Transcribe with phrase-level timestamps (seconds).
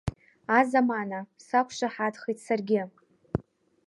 [0.57, 2.83] Азамана, сақәшаҳаҭхеит саргьы.